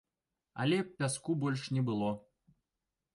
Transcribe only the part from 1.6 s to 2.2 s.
не было.